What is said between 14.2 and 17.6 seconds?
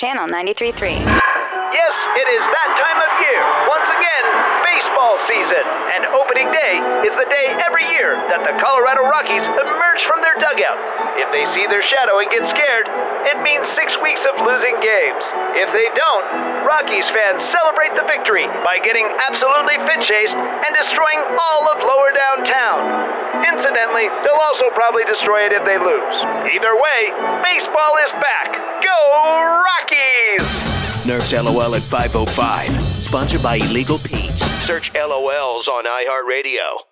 of losing games. If they don't, Rockies fans